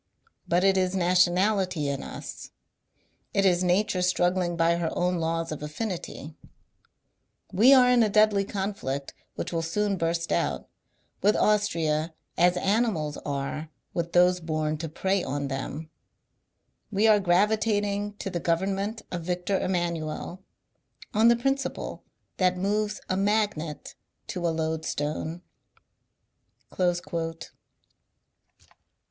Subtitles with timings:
[0.47, 2.49] But it is nationality in us,
[3.35, 6.33] it is nature struggling by her own laws of affinity;
[7.53, 10.67] we are in a deadly conflict (which will soon burst out)
[11.21, 15.87] with Austria as animals are with those bom to prey on theoL
[16.91, 20.43] We are gravitating to the government of Victor Emmanuel,
[21.13, 22.03] on the principle
[22.37, 23.93] that moves a magnet
[24.29, 25.43] to a loadstone."